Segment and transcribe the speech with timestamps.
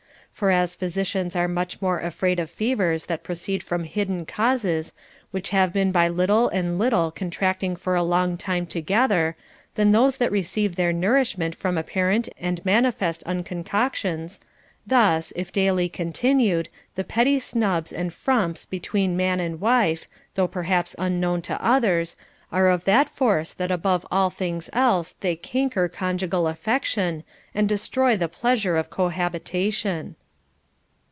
[0.33, 4.91] For as physicians are much more afraid of fevers that proceed from hidden causes,
[5.29, 9.35] which have been by little and little contracting for a long time together,
[9.75, 14.39] than those that re ceive their nourishment from apparent and manifest uncon coctions;
[14.87, 20.95] thus, if daily continued, the petty snubs and frumps between man and wife, though perhaps
[20.97, 22.15] unknown to others,
[22.51, 27.23] are of that force that above all things else they canker conjugal affection,
[27.53, 30.15] and destroy the pleasure of co habitation.